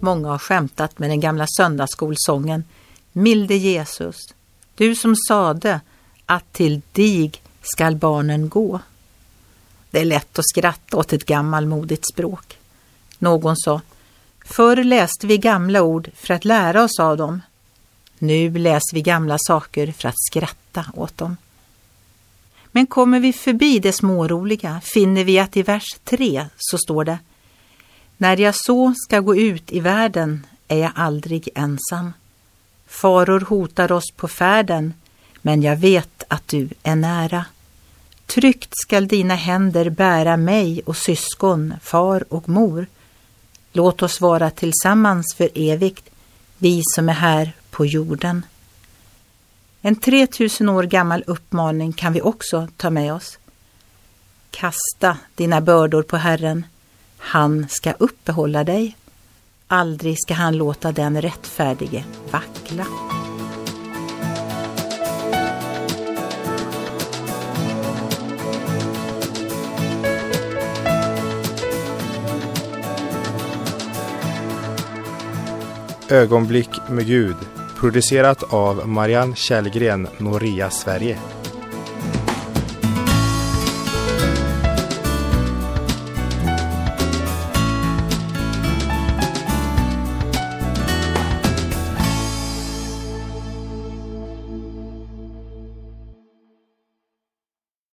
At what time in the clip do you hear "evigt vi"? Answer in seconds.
45.54-46.82